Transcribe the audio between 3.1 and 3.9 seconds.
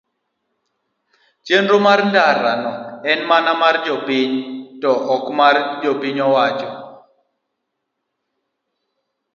en mana mar